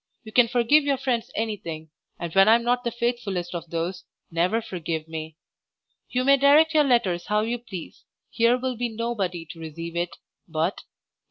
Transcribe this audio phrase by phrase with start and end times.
[0.23, 4.03] You can forgive your friends anything, and when I am not the faithfullest of those,
[4.31, 5.37] never forgive me.
[6.09, 10.15] You may direct your letters how you please, here will be nobody to receive it
[10.47, 10.71] but Your.
[10.71, 10.83] _Letter 27.